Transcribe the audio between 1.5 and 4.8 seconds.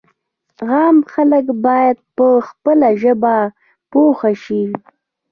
باید په خپله ژبه پوه شي.